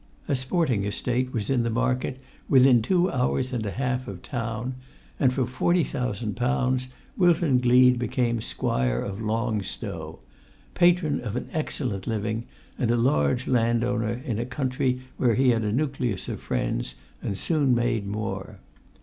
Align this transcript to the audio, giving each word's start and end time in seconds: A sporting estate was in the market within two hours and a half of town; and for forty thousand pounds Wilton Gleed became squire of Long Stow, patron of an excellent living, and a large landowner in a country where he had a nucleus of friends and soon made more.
A 0.27 0.35
sporting 0.35 0.83
estate 0.83 1.31
was 1.31 1.51
in 1.51 1.61
the 1.61 1.69
market 1.69 2.19
within 2.49 2.81
two 2.81 3.11
hours 3.11 3.53
and 3.53 3.63
a 3.67 3.69
half 3.69 4.07
of 4.07 4.23
town; 4.23 4.73
and 5.19 5.31
for 5.31 5.45
forty 5.45 5.83
thousand 5.83 6.35
pounds 6.35 6.87
Wilton 7.15 7.59
Gleed 7.59 7.99
became 7.99 8.41
squire 8.41 8.99
of 8.99 9.21
Long 9.21 9.61
Stow, 9.61 10.17
patron 10.73 11.19
of 11.19 11.35
an 11.35 11.49
excellent 11.53 12.07
living, 12.07 12.45
and 12.79 12.89
a 12.89 12.97
large 12.97 13.45
landowner 13.47 14.19
in 14.25 14.39
a 14.39 14.43
country 14.47 15.01
where 15.17 15.35
he 15.35 15.49
had 15.49 15.61
a 15.63 15.71
nucleus 15.71 16.27
of 16.27 16.39
friends 16.41 16.95
and 17.21 17.37
soon 17.37 17.75
made 17.75 18.07
more. 18.07 18.57